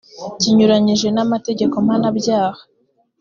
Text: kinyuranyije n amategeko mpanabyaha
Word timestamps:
kinyuranyije 0.39 1.07
n 1.15 1.17
amategeko 1.25 1.75
mpanabyaha 1.85 2.61